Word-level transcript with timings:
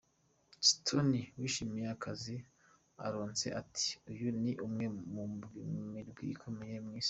Stoney 0.69 1.25
yishimiye 1.41 1.87
akazi 1.95 2.35
aronse 3.05 3.47
ati, 3.61 3.87
"Uyu 4.11 4.27
ni 4.41 4.51
umwe 4.65 4.85
mu 5.13 5.23
mirwi 5.91 6.25
ikomeye 6.35 6.77
mw'isi". 6.85 6.99